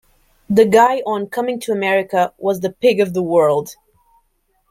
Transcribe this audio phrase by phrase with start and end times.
[0.49, 3.75] The guy on "Coming to America" was the pig of the world...